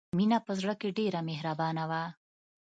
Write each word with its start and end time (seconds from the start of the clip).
مینه 0.17 0.37
په 0.45 0.51
زړه 0.59 0.73
کې 0.79 0.89
ډېره 0.99 1.19
مهربانه 1.29 1.83
وه 1.89 2.03